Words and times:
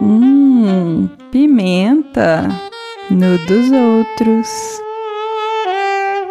Hum, 0.00 1.08
pimenta 1.32 2.46
no 3.10 3.36
dos 3.46 3.72
outros. 3.72 4.80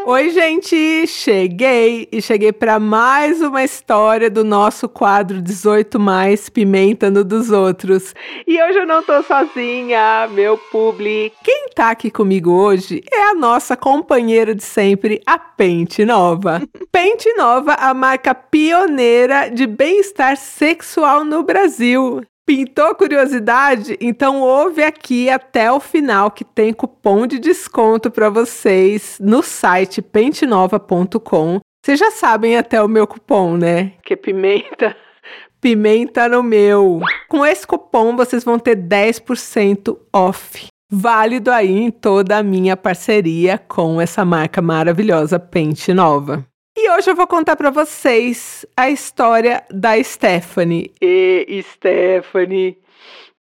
Oi, 0.05 0.29
gente! 0.29 1.05
Cheguei 1.05 2.07
e 2.09 2.21
cheguei 2.21 2.53
para 2.53 2.79
mais 2.79 3.41
uma 3.41 3.61
história 3.65 4.29
do 4.29 4.45
nosso 4.45 4.87
quadro 4.87 5.41
18 5.41 5.99
mais 5.99 6.47
Pimenta 6.47 7.11
no 7.11 7.25
dos 7.25 7.51
outros. 7.51 8.15
E 8.47 8.63
hoje 8.63 8.79
eu 8.79 8.87
não 8.87 9.03
tô 9.03 9.21
sozinha, 9.23 10.29
meu 10.31 10.57
publi. 10.57 11.33
Quem 11.43 11.67
tá 11.75 11.89
aqui 11.89 12.09
comigo 12.09 12.51
hoje 12.51 13.03
é 13.11 13.31
a 13.31 13.35
nossa 13.35 13.75
companheira 13.75 14.55
de 14.55 14.63
sempre, 14.63 15.21
a 15.25 15.37
Pente 15.37 16.05
Nova. 16.05 16.61
Pente 16.89 17.33
Nova, 17.33 17.73
a 17.73 17.93
marca 17.93 18.33
pioneira 18.33 19.49
de 19.49 19.67
bem-estar 19.67 20.37
sexual 20.37 21.25
no 21.25 21.43
Brasil. 21.43 22.21
Pintou 22.47 22.95
curiosidade? 22.95 23.97
Então 23.99 24.39
ouve 24.39 24.81
aqui 24.81 25.29
até 25.29 25.69
o 25.69 25.81
final 25.81 26.31
que 26.31 26.45
tem 26.45 26.71
cupom 26.71 27.27
de 27.27 27.39
desconto 27.39 28.09
para 28.09 28.29
vocês 28.29 29.17
no 29.19 29.43
site 29.43 30.01
pentenova.com. 30.01 31.59
Vocês 31.83 31.99
já 31.99 32.09
sabem 32.09 32.55
até 32.55 32.81
o 32.81 32.87
meu 32.87 33.05
cupom, 33.05 33.57
né? 33.57 33.91
Que 34.01 34.13
é 34.13 34.15
pimenta. 34.15 34.95
Pimenta 35.59 36.29
no 36.29 36.41
meu. 36.41 37.01
Com 37.27 37.45
esse 37.45 37.67
cupom 37.67 38.15
vocês 38.15 38.45
vão 38.45 38.57
ter 38.57 38.77
10% 38.77 39.97
off. 40.13 40.67
Válido 40.89 41.51
aí 41.51 41.77
em 41.77 41.91
toda 41.91 42.37
a 42.37 42.43
minha 42.43 42.77
parceria 42.77 43.57
com 43.57 43.99
essa 43.99 44.23
marca 44.23 44.61
maravilhosa 44.61 45.37
Pente 45.37 45.93
Nova. 45.93 46.47
E 46.79 46.91
hoje 46.91 47.09
eu 47.09 47.15
vou 47.15 47.25
contar 47.25 47.55
para 47.55 47.71
vocês 47.71 48.63
a 48.77 48.87
história 48.87 49.63
da 49.71 50.01
Stephanie. 50.03 50.91
E 51.01 51.59
Stephanie. 51.73 52.77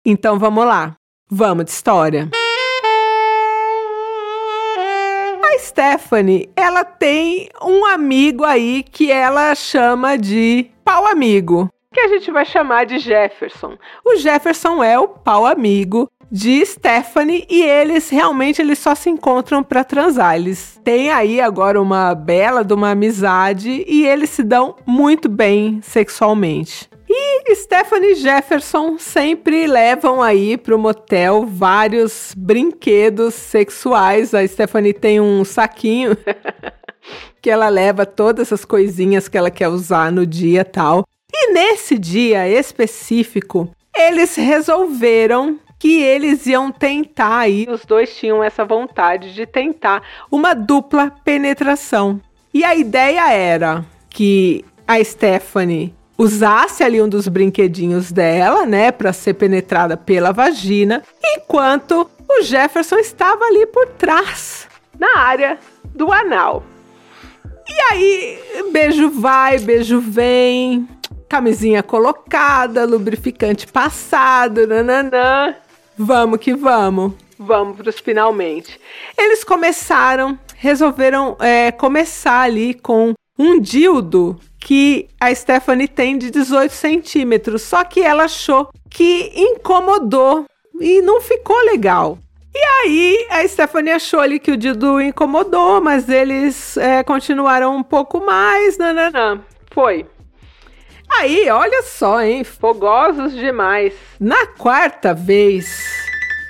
Então 0.05 0.37
vamos 0.37 0.63
lá. 0.63 0.95
Vamos 1.27 1.65
de 1.65 1.71
história. 1.71 2.29
A 5.43 5.57
Stephanie, 5.57 6.51
ela 6.55 6.85
tem 6.85 7.49
um 7.63 7.83
amigo 7.87 8.43
aí 8.43 8.83
que 8.83 9.11
ela 9.11 9.55
chama 9.55 10.19
de 10.19 10.69
pau 10.83 11.07
amigo, 11.07 11.67
que 11.91 12.01
a 12.01 12.07
gente 12.09 12.29
vai 12.29 12.45
chamar 12.45 12.85
de 12.85 12.99
Jefferson. 12.99 13.75
O 14.05 14.17
Jefferson 14.17 14.83
é 14.83 14.99
o 14.99 15.07
pau 15.07 15.47
amigo 15.47 16.11
de 16.31 16.65
Stephanie 16.65 17.45
e 17.49 17.61
eles 17.61 18.09
realmente 18.09 18.61
eles 18.61 18.79
só 18.79 18.95
se 18.95 19.09
encontram 19.09 19.63
para 19.63 19.83
transar. 19.83 20.35
Eles 20.35 20.79
têm 20.83 21.11
aí 21.11 21.39
agora 21.39 21.81
uma 21.81 22.13
bela 22.13 22.63
de 22.63 22.73
uma 22.73 22.91
amizade 22.91 23.83
e 23.87 24.05
eles 24.05 24.29
se 24.29 24.43
dão 24.43 24.75
muito 24.85 25.29
bem 25.29 25.79
sexualmente. 25.81 26.89
E 27.07 27.55
Stephanie 27.55 28.15
Jefferson 28.15 28.97
sempre 28.97 29.67
levam 29.67 30.21
aí 30.21 30.57
pro 30.57 30.79
motel 30.79 31.45
vários 31.45 32.33
brinquedos 32.35 33.35
sexuais. 33.35 34.33
A 34.33 34.45
Stephanie 34.47 34.93
tem 34.93 35.21
um 35.21 35.45
saquinho 35.45 36.17
que 37.41 37.49
ela 37.49 37.69
leva 37.69 38.05
todas 38.05 38.47
essas 38.47 38.65
coisinhas 38.65 39.27
que 39.27 39.37
ela 39.37 39.51
quer 39.51 39.67
usar 39.67 40.11
no 40.11 40.25
dia 40.25 40.65
tal. 40.65 41.05
E 41.31 41.53
nesse 41.53 41.97
dia 41.97 42.49
específico, 42.49 43.69
eles 43.95 44.35
resolveram 44.35 45.59
que 45.77 46.01
eles 46.01 46.45
iam 46.45 46.71
tentar 46.71 47.39
aí, 47.39 47.67
os 47.69 47.85
dois 47.85 48.15
tinham 48.15 48.43
essa 48.43 48.63
vontade 48.63 49.33
de 49.33 49.45
tentar 49.45 50.01
uma 50.31 50.53
dupla 50.53 51.11
penetração. 51.23 52.19
E 52.53 52.63
a 52.63 52.73
ideia 52.73 53.31
era 53.31 53.85
que 54.09 54.63
a 54.87 55.03
Stephanie 55.03 55.93
usasse 56.17 56.83
ali 56.83 57.01
um 57.01 57.09
dos 57.09 57.27
brinquedinhos 57.27 58.11
dela, 58.11 58.65
né, 58.65 58.91
para 58.91 59.11
ser 59.11 59.33
penetrada 59.33 59.97
pela 59.97 60.31
vagina, 60.31 61.03
enquanto 61.21 62.09
o 62.27 62.41
Jefferson 62.41 62.97
estava 62.97 63.43
ali 63.45 63.65
por 63.65 63.87
trás, 63.89 64.67
na 64.97 65.19
área 65.19 65.59
do 65.83 66.11
anal. 66.11 66.63
E 67.67 67.93
aí, 67.93 68.39
beijo 68.71 69.09
vai, 69.09 69.59
beijo 69.59 69.99
vem, 69.99 70.87
camisinha 71.27 71.83
colocada, 71.83 72.85
lubrificante 72.85 73.67
passado, 73.67 74.65
nananã. 74.65 75.55
Vamos 75.97 76.39
que 76.39 76.53
vamos. 76.53 77.13
Vamos 77.37 77.77
para 77.77 77.89
os 77.89 77.99
finalmente. 77.99 78.79
Eles 79.17 79.43
começaram, 79.43 80.37
resolveram 80.55 81.35
é, 81.39 81.71
começar 81.71 82.41
ali 82.41 82.73
com 82.73 83.13
um 83.37 83.59
dildo 83.59 84.39
que 84.59 85.07
a 85.19 85.33
Stephanie 85.33 85.87
tem 85.87 86.17
de 86.17 86.31
18 86.31 86.71
centímetros. 86.71 87.61
Só 87.61 87.83
que 87.83 88.01
ela 88.01 88.23
achou 88.23 88.69
que 88.89 89.31
incomodou 89.35 90.45
e 90.79 91.01
não 91.01 91.21
ficou 91.21 91.57
legal. 91.65 92.17
E 92.53 92.57
aí 92.57 93.27
a 93.29 93.47
Stephanie 93.47 93.91
achou 93.91 94.21
ali 94.21 94.39
que 94.39 94.51
o 94.51 94.57
dildo 94.57 95.01
incomodou, 95.01 95.81
mas 95.81 96.07
eles 96.07 96.77
é, 96.77 97.03
continuaram 97.03 97.75
um 97.75 97.83
pouco 97.83 98.25
mais. 98.25 98.77
Nananã. 98.77 99.41
Foi. 99.71 100.05
Aí, 101.19 101.49
olha 101.49 101.81
só, 101.83 102.21
hein? 102.21 102.43
Fogosos 102.43 103.33
demais. 103.33 103.93
Na 104.19 104.47
quarta 104.47 105.13
vez, 105.13 105.65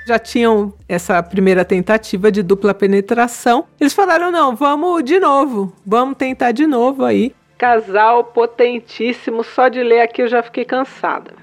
já 0.07 0.17
tinham 0.17 0.73
essa 0.87 1.21
primeira 1.21 1.63
tentativa 1.63 2.31
de 2.31 2.41
dupla 2.41 2.73
penetração. 2.73 3.65
Eles 3.79 3.93
falaram: 3.93 4.31
não, 4.31 4.55
vamos 4.55 5.03
de 5.03 5.19
novo, 5.19 5.73
vamos 5.85 6.17
tentar 6.17 6.51
de 6.51 6.65
novo 6.65 7.03
aí. 7.03 7.33
Casal 7.57 8.23
potentíssimo, 8.23 9.43
só 9.43 9.67
de 9.67 9.81
ler 9.81 10.01
aqui 10.01 10.21
eu 10.21 10.27
já 10.27 10.43
fiquei 10.43 10.65
cansada. 10.65 11.33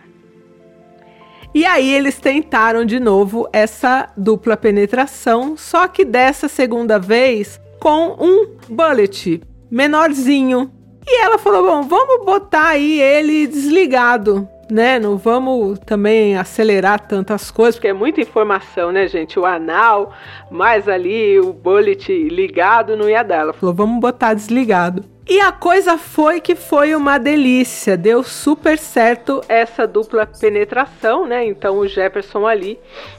E 1.54 1.66
aí 1.66 1.92
eles 1.92 2.18
tentaram 2.18 2.84
de 2.84 2.98
novo 2.98 3.48
essa 3.52 4.08
dupla 4.16 4.56
penetração, 4.56 5.56
só 5.56 5.86
que 5.86 6.04
dessa 6.04 6.48
segunda 6.48 6.98
vez 6.98 7.60
com 7.78 8.16
um 8.18 8.56
bullet 8.68 9.42
menorzinho. 9.70 10.70
E 11.06 11.22
ela 11.22 11.38
falou: 11.38 11.64
"Bom, 11.64 11.82
vamos 11.82 12.24
botar 12.24 12.68
aí 12.68 13.00
ele 13.00 13.46
desligado 13.46 14.48
né? 14.72 14.98
Não 14.98 15.18
vamos 15.18 15.78
também 15.80 16.36
acelerar 16.36 16.98
tantas 17.00 17.50
coisas, 17.50 17.76
porque 17.76 17.88
é 17.88 17.92
muita 17.92 18.22
informação, 18.22 18.90
né, 18.90 19.06
gente? 19.06 19.38
O 19.38 19.44
anal, 19.44 20.14
mais 20.50 20.88
ali 20.88 21.38
o 21.38 21.52
bullet 21.52 22.10
ligado 22.28 22.96
não 22.96 23.08
ia 23.08 23.22
dar. 23.22 23.40
Ela 23.40 23.52
falou, 23.52 23.74
vamos 23.74 24.00
botar 24.00 24.32
desligado. 24.32 25.04
E 25.28 25.38
a 25.40 25.52
coisa 25.52 25.98
foi 25.98 26.40
que 26.40 26.56
foi 26.56 26.94
uma 26.94 27.18
delícia, 27.18 27.96
deu 27.96 28.24
super 28.24 28.78
certo 28.78 29.40
essa 29.48 29.86
dupla 29.86 30.26
penetração, 30.26 31.26
né? 31.26 31.46
Então 31.46 31.78
o 31.78 31.86
Jefferson 31.86 32.46
ali 32.46 32.78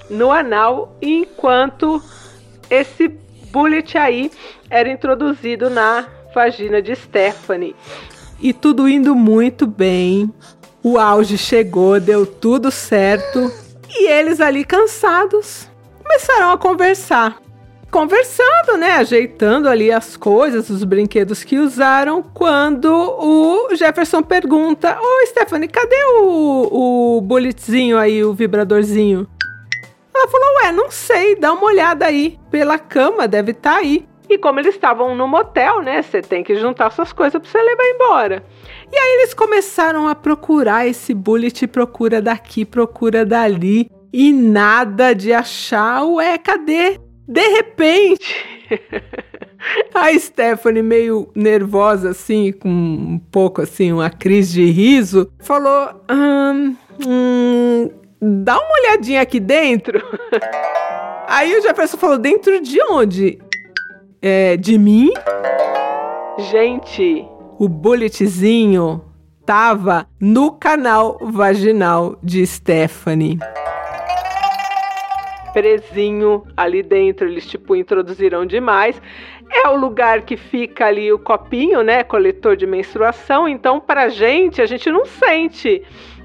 no 0.10 0.32
anal, 0.32 0.98
enquanto 1.02 2.04
esse 2.70 3.08
bullet 3.52 3.98
aí 3.98 4.32
era 4.70 4.90
introduzido 4.90 5.70
na 5.70 6.06
vagina 6.34 6.82
de 6.82 6.96
Stephanie. 6.96 7.76
E 8.40 8.52
tudo 8.52 8.90
indo 8.90 9.16
muito 9.16 9.66
bem. 9.66 10.32
O 10.84 10.98
auge 10.98 11.38
chegou, 11.38 12.00
deu 12.00 12.26
tudo 12.26 12.70
certo. 12.70 13.52
E 13.90 14.10
eles 14.10 14.42
ali 14.42 14.66
cansados 14.66 15.70
começaram 16.04 16.52
a 16.52 16.58
conversar. 16.58 17.42
Conversando, 17.90 18.76
né? 18.78 18.94
Ajeitando 18.94 19.70
ali 19.70 19.92
as 19.92 20.18
coisas, 20.18 20.70
os 20.70 20.84
brinquedos 20.84 21.44
que 21.44 21.60
usaram. 21.60 22.24
Quando 22.24 22.88
o 22.92 23.76
Jefferson 23.76 24.24
pergunta: 24.24 24.98
Ô 25.00 25.28
Stephanie, 25.28 25.68
cadê 25.68 26.04
o, 26.20 27.18
o 27.18 27.22
bulletzinho 27.22 27.98
aí, 27.98 28.24
o 28.24 28.34
vibradorzinho? 28.34 29.28
Ela 30.14 30.28
falou: 30.28 30.48
Ué, 30.64 30.72
não 30.72 30.90
sei, 30.90 31.36
dá 31.36 31.54
uma 31.54 31.66
olhada 31.66 32.08
aí. 32.08 32.40
Pela 32.50 32.80
cama, 32.80 33.28
deve 33.28 33.52
estar 33.52 33.74
tá 33.74 33.78
aí. 33.78 34.08
E 34.34 34.38
como 34.40 34.60
eles 34.60 34.74
estavam 34.74 35.16
no 35.16 35.28
motel, 35.28 35.84
né? 35.84 36.02
Você 36.02 36.20
tem 36.20 36.44
que 36.44 36.56
juntar 36.56 36.90
suas 36.92 37.14
coisas 37.14 37.40
para 37.40 37.50
você 37.50 37.62
levar 37.62 37.84
embora. 37.86 38.44
E 38.92 38.98
aí 38.98 39.14
eles 39.20 39.34
começaram 39.34 40.08
a 40.08 40.16
procurar 40.16 40.88
esse 40.88 41.14
bullet, 41.14 41.68
procura 41.68 42.20
daqui, 42.20 42.66
procura 42.66 43.24
dali, 43.24 43.92
e 44.12 44.34
nada 44.34 45.14
de 45.14 45.32
achar. 45.32 46.04
Ué, 46.04 46.36
cadê? 46.40 47.00
De 47.28 47.48
repente, 47.48 48.36
a 49.94 50.12
Stephanie, 50.18 50.82
meio 50.82 51.30
nervosa, 51.36 52.10
assim, 52.10 52.52
com 52.52 52.70
um 52.70 53.22
pouco 53.32 53.62
assim, 53.62 53.92
uma 53.92 54.10
crise 54.10 54.54
de 54.54 54.72
riso, 54.72 55.32
falou: 55.40 56.02
hum, 56.12 56.76
hum, 57.08 57.90
dá 58.20 58.58
uma 58.58 58.80
olhadinha 58.80 59.22
aqui 59.22 59.40
dentro. 59.40 60.02
Aí 61.28 61.56
o 61.56 61.62
Jefferson 61.62 61.98
falou: 61.98 62.18
dentro 62.18 62.62
de 62.62 62.80
onde? 62.90 63.40
É, 64.26 64.56
de 64.56 64.78
mim? 64.78 65.12
Gente, 66.50 67.28
o 67.60 67.68
bulletzinho 67.68 69.04
tava 69.46 70.08
no 70.18 70.54
canal 70.54 71.20
vaginal 71.22 72.18
de 72.24 72.48
Stephanie. 72.48 73.38
Presinho 75.52 76.46
ali 76.56 76.82
dentro, 76.82 77.28
eles 77.28 77.46
tipo 77.46 77.76
introduziram 77.76 78.46
demais. 78.46 78.96
É 79.54 79.68
o 79.70 79.76
lugar 79.76 80.22
que 80.22 80.36
fica 80.36 80.88
ali 80.88 81.14
o 81.14 81.20
copinho, 81.20 81.84
né, 81.84 82.04
coletor 82.04 82.56
de 82.56 82.66
menstruação. 82.66 83.48
Então, 83.48 83.80
pra 83.80 84.10
gente, 84.10 84.62
a 84.62 84.66
gente 84.66 84.90
não 84.90 85.06
sente 85.06 85.84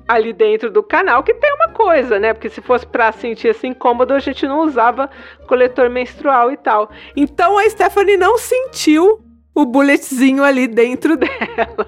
ali 0.08 0.32
dentro 0.32 0.70
do 0.70 0.82
canal, 0.82 1.22
que 1.22 1.34
tem 1.34 1.52
uma 1.52 1.68
coisa, 1.68 2.18
né? 2.18 2.32
Porque 2.32 2.48
se 2.48 2.62
fosse 2.62 2.86
para 2.86 3.12
sentir 3.12 3.48
esse 3.48 3.66
incômodo, 3.66 4.14
a 4.14 4.18
gente 4.18 4.46
não 4.46 4.60
usava 4.60 5.10
coletor 5.46 5.90
menstrual 5.90 6.50
e 6.50 6.56
tal. 6.56 6.90
Então 7.14 7.58
a 7.58 7.68
Stephanie 7.68 8.16
não 8.16 8.38
sentiu 8.38 9.20
o 9.54 9.66
bulletzinho 9.66 10.42
ali 10.42 10.66
dentro 10.66 11.14
dela. 11.18 11.86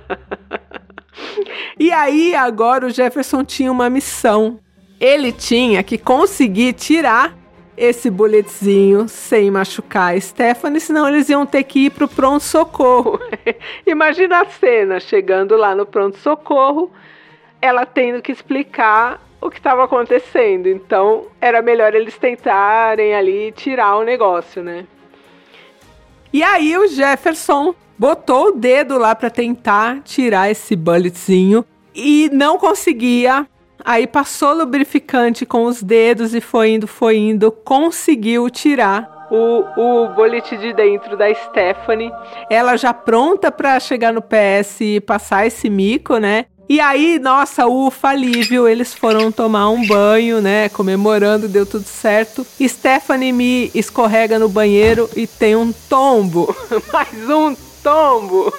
e 1.78 1.90
aí 1.90 2.34
agora 2.34 2.86
o 2.86 2.90
Jefferson 2.90 3.42
tinha 3.42 3.72
uma 3.72 3.88
missão. 3.88 4.60
Ele 5.00 5.32
tinha 5.32 5.82
que 5.82 5.96
conseguir 5.96 6.74
tirar 6.74 7.34
esse 7.76 8.10
boletinho 8.10 9.08
sem 9.08 9.50
machucar 9.50 10.14
a 10.14 10.20
Stephanie, 10.20 10.80
senão 10.80 11.08
eles 11.08 11.28
iam 11.28 11.46
ter 11.46 11.64
que 11.64 11.86
ir 11.86 11.90
pro 11.90 12.08
pronto-socorro. 12.08 13.18
Imagina 13.86 14.42
a 14.42 14.46
cena, 14.46 15.00
chegando 15.00 15.56
lá 15.56 15.74
no 15.74 15.86
pronto-socorro, 15.86 16.90
ela 17.60 17.86
tendo 17.86 18.20
que 18.20 18.32
explicar 18.32 19.20
o 19.40 19.50
que 19.50 19.58
estava 19.58 19.84
acontecendo. 19.84 20.68
Então, 20.68 21.26
era 21.40 21.62
melhor 21.62 21.94
eles 21.94 22.18
tentarem 22.18 23.14
ali 23.14 23.52
tirar 23.52 23.96
o 23.96 24.04
negócio, 24.04 24.62
né? 24.62 24.86
E 26.32 26.42
aí 26.42 26.76
o 26.76 26.86
Jefferson 26.86 27.74
botou 27.98 28.48
o 28.48 28.52
dedo 28.52 28.98
lá 28.98 29.14
para 29.14 29.30
tentar 29.30 30.00
tirar 30.02 30.50
esse 30.50 30.76
bulletzinho 30.76 31.64
e 31.94 32.30
não 32.32 32.56
conseguia. 32.58 33.46
Aí 33.84 34.06
passou 34.06 34.54
lubrificante 34.54 35.44
com 35.46 35.64
os 35.64 35.82
dedos 35.82 36.34
e 36.34 36.40
foi 36.40 36.70
indo, 36.70 36.86
foi 36.86 37.16
indo, 37.16 37.50
conseguiu 37.50 38.48
tirar 38.50 39.28
o, 39.30 39.64
o 39.76 40.08
bullet 40.08 40.56
de 40.56 40.72
dentro 40.72 41.16
da 41.16 41.32
Stephanie. 41.32 42.12
Ela 42.50 42.76
já 42.76 42.92
pronta 42.92 43.50
para 43.50 43.78
chegar 43.78 44.12
no 44.12 44.20
PS 44.20 44.80
e 44.80 45.00
passar 45.00 45.46
esse 45.46 45.70
mico, 45.70 46.18
né? 46.18 46.46
E 46.68 46.78
aí, 46.78 47.18
nossa, 47.18 47.66
ufa, 47.66 48.10
alívio, 48.10 48.68
eles 48.68 48.94
foram 48.94 49.32
tomar 49.32 49.68
um 49.70 49.84
banho, 49.84 50.40
né? 50.40 50.68
Comemorando, 50.68 51.48
deu 51.48 51.66
tudo 51.66 51.84
certo. 51.84 52.46
Stephanie 52.60 53.32
me 53.32 53.72
escorrega 53.74 54.38
no 54.38 54.48
banheiro 54.48 55.10
e 55.16 55.26
tem 55.26 55.56
um 55.56 55.72
tombo. 55.88 56.54
Mais 56.92 57.28
um 57.28 57.56
tombo. 57.82 58.52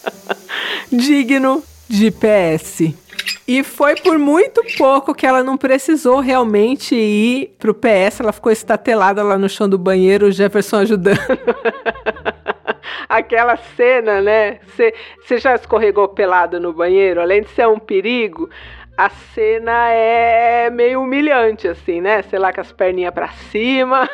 Digno 0.92 1.62
de 1.88 2.10
PS. 2.10 3.03
E 3.46 3.62
foi 3.62 3.94
por 3.96 4.18
muito 4.18 4.62
pouco 4.78 5.14
que 5.14 5.26
ela 5.26 5.42
não 5.42 5.56
precisou 5.56 6.20
realmente 6.20 6.94
ir 6.94 7.54
pro 7.58 7.74
PS. 7.74 8.20
Ela 8.20 8.32
ficou 8.32 8.50
estatelada 8.50 9.22
lá 9.22 9.36
no 9.36 9.48
chão 9.48 9.68
do 9.68 9.76
banheiro, 9.76 10.26
o 10.26 10.32
Jefferson 10.32 10.76
ajudando. 10.78 11.18
aquela 13.08 13.56
cena, 13.56 14.20
né? 14.20 14.58
Você 14.66 15.38
já 15.38 15.54
escorregou 15.54 16.08
pelado 16.08 16.58
no 16.58 16.72
banheiro? 16.72 17.20
Além 17.20 17.42
de 17.42 17.50
ser 17.50 17.68
um 17.68 17.78
perigo, 17.78 18.48
a 18.96 19.08
cena 19.08 19.90
é 19.90 20.70
meio 20.70 21.02
humilhante, 21.02 21.68
assim, 21.68 22.00
né? 22.00 22.22
Sei 22.22 22.38
lá, 22.38 22.52
com 22.52 22.60
as 22.60 22.72
perninhas 22.72 23.14
pra 23.14 23.28
cima. 23.50 24.08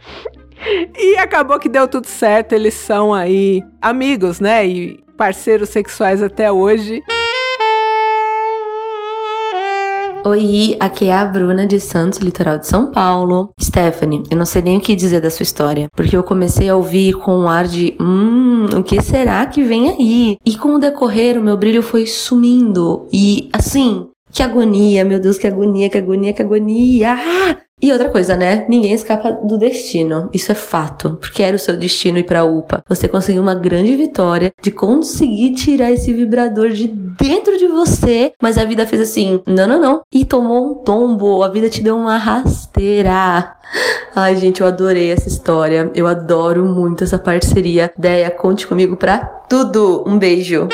e 0.96 1.16
acabou 1.18 1.58
que 1.58 1.68
deu 1.68 1.86
tudo 1.86 2.06
certo. 2.06 2.52
Eles 2.52 2.74
são 2.74 3.12
aí 3.14 3.62
amigos, 3.80 4.40
né? 4.40 4.66
E 4.66 5.04
parceiros 5.16 5.68
sexuais 5.68 6.22
até 6.22 6.50
hoje. 6.50 7.02
Oi, 10.22 10.76
aqui 10.78 11.06
é 11.06 11.14
a 11.14 11.24
Bruna 11.24 11.66
de 11.66 11.80
Santos, 11.80 12.18
litoral 12.18 12.58
de 12.58 12.66
São 12.66 12.90
Paulo. 12.90 13.54
Stephanie, 13.58 14.22
eu 14.30 14.36
não 14.36 14.44
sei 14.44 14.60
nem 14.60 14.76
o 14.76 14.80
que 14.80 14.94
dizer 14.94 15.18
da 15.18 15.30
sua 15.30 15.44
história, 15.44 15.88
porque 15.96 16.14
eu 16.14 16.22
comecei 16.22 16.68
a 16.68 16.76
ouvir 16.76 17.14
com 17.14 17.34
um 17.38 17.48
ar 17.48 17.66
de 17.66 17.96
hum, 17.98 18.66
o 18.76 18.82
que 18.82 19.00
será 19.00 19.46
que 19.46 19.62
vem 19.62 19.88
aí? 19.88 20.36
E 20.44 20.58
com 20.58 20.74
o 20.74 20.78
decorrer, 20.78 21.38
o 21.38 21.42
meu 21.42 21.56
brilho 21.56 21.82
foi 21.82 22.06
sumindo. 22.06 23.08
E 23.10 23.48
assim, 23.50 24.08
que 24.30 24.42
agonia, 24.42 25.06
meu 25.06 25.18
Deus, 25.18 25.38
que 25.38 25.46
agonia, 25.46 25.88
que 25.88 25.96
agonia, 25.96 26.34
que 26.34 26.42
agonia. 26.42 27.14
Ah! 27.14 27.56
E 27.82 27.90
outra 27.92 28.10
coisa, 28.10 28.36
né? 28.36 28.66
Ninguém 28.68 28.92
escapa 28.92 29.32
do 29.32 29.56
destino. 29.56 30.28
Isso 30.34 30.52
é 30.52 30.54
fato. 30.54 31.16
Porque 31.20 31.42
era 31.42 31.56
o 31.56 31.58
seu 31.58 31.76
destino 31.76 32.18
ir 32.18 32.24
pra 32.24 32.44
UPA. 32.44 32.84
Você 32.86 33.08
conseguiu 33.08 33.40
uma 33.40 33.54
grande 33.54 33.96
vitória 33.96 34.52
de 34.60 34.70
conseguir 34.70 35.54
tirar 35.54 35.90
esse 35.90 36.12
vibrador 36.12 36.70
de 36.70 36.88
dentro 36.88 37.56
de 37.56 37.66
você. 37.66 38.32
Mas 38.40 38.58
a 38.58 38.64
vida 38.64 38.86
fez 38.86 39.00
assim: 39.00 39.40
não, 39.46 39.66
não, 39.66 39.80
não. 39.80 40.02
E 40.12 40.26
tomou 40.26 40.70
um 40.70 40.74
tombo. 40.74 41.42
A 41.42 41.48
vida 41.48 41.70
te 41.70 41.82
deu 41.82 41.96
uma 41.96 42.18
rasteira. 42.18 43.56
Ai, 44.14 44.36
gente, 44.36 44.60
eu 44.60 44.66
adorei 44.66 45.10
essa 45.10 45.28
história. 45.28 45.90
Eu 45.94 46.06
adoro 46.06 46.66
muito 46.66 47.04
essa 47.04 47.18
parceria. 47.18 47.90
Deia, 47.96 48.30
conte 48.30 48.66
comigo 48.66 48.96
pra 48.96 49.18
tudo. 49.48 50.04
Um 50.06 50.18
beijo. 50.18 50.68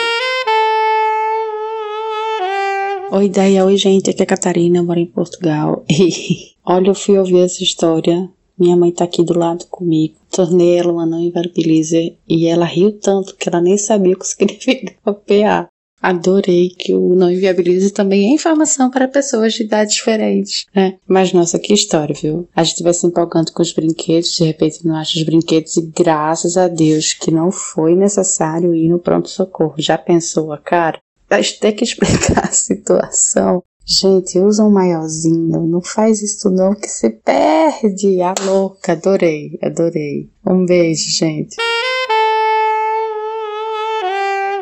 Oi, 3.12 3.28
Deia. 3.28 3.64
Oi, 3.64 3.76
gente. 3.76 4.10
Aqui 4.10 4.22
é 4.22 4.24
a 4.24 4.26
Catarina. 4.26 4.78
Eu 4.78 4.84
moro 4.84 4.98
em 4.98 5.06
Portugal. 5.06 5.84
E 5.88 6.55
Olha, 6.68 6.88
eu 6.88 6.94
fui 6.96 7.16
ouvir 7.16 7.38
essa 7.38 7.62
história. 7.62 8.28
Minha 8.58 8.76
mãe 8.76 8.90
tá 8.90 9.04
aqui 9.04 9.22
do 9.22 9.38
lado 9.38 9.66
comigo. 9.66 10.16
Tornei 10.32 10.78
ela 10.78 10.92
uma 10.92 11.06
não 11.06 11.20
inviabilizer 11.20 12.16
e 12.28 12.48
ela 12.48 12.64
riu 12.64 12.98
tanto 12.98 13.36
que 13.36 13.48
ela 13.48 13.60
nem 13.60 13.78
sabia 13.78 14.14
o 14.14 14.18
que 14.18 14.26
significava 14.26 15.14
PA. 15.14 15.68
Adorei 16.02 16.70
que 16.70 16.92
o 16.92 17.14
não 17.14 17.30
inviabilize 17.30 17.90
também 17.90 18.26
é 18.26 18.34
informação 18.34 18.90
para 18.90 19.08
pessoas 19.08 19.54
de 19.54 19.62
idades 19.62 19.94
diferentes, 19.94 20.66
né? 20.74 20.98
Mas 21.06 21.32
nossa, 21.32 21.58
que 21.58 21.72
história, 21.72 22.14
viu? 22.14 22.48
A 22.54 22.62
gente 22.64 22.82
vai 22.82 22.92
se 22.92 23.06
empolgando 23.06 23.52
com 23.52 23.62
os 23.62 23.72
brinquedos, 23.72 24.36
de 24.36 24.44
repente 24.44 24.86
não 24.86 24.94
acha 24.94 25.18
os 25.18 25.24
brinquedos 25.24 25.76
e 25.76 25.82
graças 25.82 26.56
a 26.56 26.68
Deus 26.68 27.14
que 27.14 27.30
não 27.30 27.50
foi 27.50 27.94
necessário 27.94 28.74
ir 28.74 28.88
no 28.88 28.98
pronto-socorro. 28.98 29.74
Já 29.78 29.96
pensou 29.96 30.52
a 30.52 30.58
cara? 30.58 30.98
Gente 31.32 31.60
tem 31.60 31.72
que 31.72 31.84
explicar 31.84 32.44
a 32.44 32.52
situação 32.52 33.62
Gente, 33.88 34.40
usa 34.40 34.64
um 34.64 34.70
maiorzinho, 34.70 35.64
não 35.64 35.80
faz 35.80 36.20
isso 36.20 36.50
não 36.50 36.74
que 36.74 36.88
se 36.88 37.08
perde. 37.08 38.20
A 38.20 38.34
louca, 38.44 38.92
adorei, 38.92 39.56
adorei. 39.62 40.28
Um 40.44 40.66
beijo, 40.66 41.08
gente. 41.08 41.54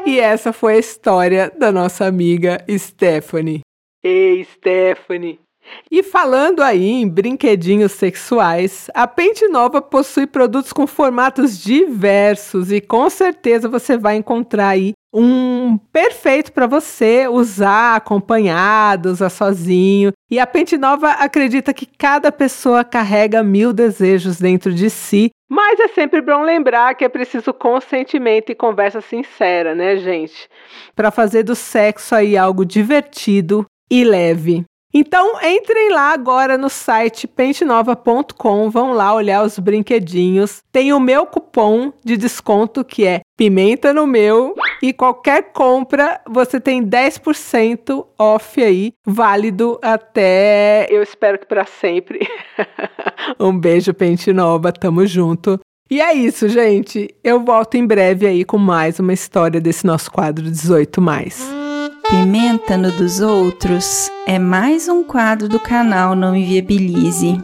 E 0.04 0.20
essa 0.20 0.52
foi 0.52 0.74
a 0.74 0.78
história 0.78 1.50
da 1.58 1.72
nossa 1.72 2.04
amiga 2.04 2.62
Stephanie. 2.68 3.60
Ei, 4.02 4.44
Stephanie! 4.44 5.40
E 5.90 6.02
falando 6.02 6.60
aí 6.60 6.86
em 6.86 7.08
brinquedinhos 7.08 7.92
sexuais, 7.92 8.90
a 8.92 9.06
Pente 9.06 9.48
Nova 9.48 9.80
possui 9.80 10.26
produtos 10.26 10.70
com 10.70 10.86
formatos 10.86 11.58
diversos 11.58 12.70
e 12.70 12.78
com 12.78 13.08
certeza 13.08 13.70
você 13.70 13.96
vai 13.96 14.16
encontrar 14.16 14.68
aí 14.68 14.92
um 15.14 15.78
perfeito 15.92 16.52
para 16.52 16.66
você 16.66 17.28
usar 17.28 17.94
acompanhado, 17.94 19.10
usar 19.10 19.30
sozinho. 19.30 20.12
E 20.28 20.40
a 20.40 20.46
Pente 20.46 20.76
Nova 20.76 21.10
acredita 21.10 21.72
que 21.72 21.86
cada 21.86 22.32
pessoa 22.32 22.82
carrega 22.82 23.42
mil 23.42 23.72
desejos 23.72 24.40
dentro 24.40 24.74
de 24.74 24.90
si, 24.90 25.30
mas 25.48 25.78
é 25.78 25.88
sempre 25.88 26.20
bom 26.20 26.42
lembrar 26.42 26.94
que 26.96 27.04
é 27.04 27.08
preciso 27.08 27.52
consentimento 27.54 28.50
e 28.50 28.56
conversa 28.56 29.00
sincera, 29.00 29.72
né, 29.72 29.96
gente? 29.98 30.48
Para 30.96 31.12
fazer 31.12 31.44
do 31.44 31.54
sexo 31.54 32.14
aí 32.14 32.36
algo 32.36 32.64
divertido 32.64 33.64
e 33.88 34.02
leve. 34.02 34.64
Então 34.92 35.40
entrem 35.42 35.90
lá 35.90 36.12
agora 36.12 36.56
no 36.56 36.68
site 36.68 37.26
pentenova.com, 37.26 38.70
vão 38.70 38.92
lá 38.92 39.12
olhar 39.12 39.44
os 39.44 39.58
brinquedinhos. 39.58 40.62
Tem 40.72 40.92
o 40.92 41.00
meu 41.00 41.26
cupom 41.26 41.92
de 42.04 42.16
desconto 42.16 42.84
que 42.84 43.04
é 43.04 43.20
pimenta 43.36 43.92
no 43.92 44.06
meu 44.06 44.54
e 44.84 44.92
qualquer 44.92 45.44
compra 45.54 46.20
você 46.28 46.60
tem 46.60 46.84
10% 46.84 48.04
off 48.18 48.62
aí, 48.62 48.92
válido 49.02 49.78
até 49.80 50.86
eu 50.90 51.02
espero 51.02 51.38
que 51.38 51.46
para 51.46 51.64
sempre. 51.64 52.28
um 53.40 53.58
beijo 53.58 53.94
Pente 53.94 54.30
Nova, 54.30 54.70
tamo 54.70 55.06
junto. 55.06 55.58
E 55.90 56.02
é 56.02 56.12
isso, 56.12 56.50
gente. 56.50 57.08
Eu 57.24 57.42
volto 57.42 57.76
em 57.76 57.86
breve 57.86 58.26
aí 58.26 58.44
com 58.44 58.58
mais 58.58 58.98
uma 58.98 59.14
história 59.14 59.58
desse 59.58 59.86
nosso 59.86 60.12
quadro 60.12 60.50
18 60.50 61.00
mais. 61.00 61.42
Pimenta 62.10 62.76
no 62.76 62.92
dos 62.92 63.22
outros 63.22 64.10
é 64.26 64.38
mais 64.38 64.86
um 64.86 65.02
quadro 65.02 65.48
do 65.48 65.58
canal 65.58 66.14
Não 66.14 66.32
Me 66.32 66.44
Viabilize. 66.44 67.40